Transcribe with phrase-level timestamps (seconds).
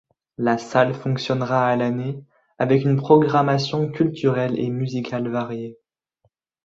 [0.39, 2.23] La salle fonctionnera à l'année,
[2.57, 5.77] avec une programmation culturelle et musicale variée.